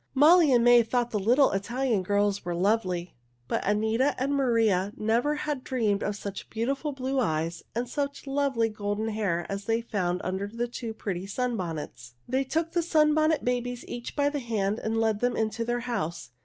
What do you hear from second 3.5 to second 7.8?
Anita and Maria never had dreamed of such beautiful blue eyes